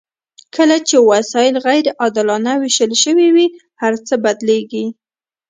کله 0.55 0.77
چې 0.87 0.95
وسایل 1.09 1.55
غیر 1.65 1.85
عادلانه 2.01 2.51
ویشل 2.61 2.91
شوي 3.03 3.27
وي 3.35 3.47
هرڅه 3.81 4.13
بدلیږي. 4.23 4.85